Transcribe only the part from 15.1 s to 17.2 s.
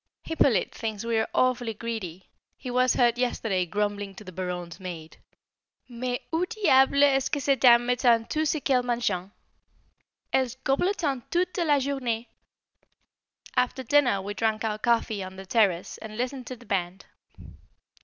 on the terrace and listened to the band.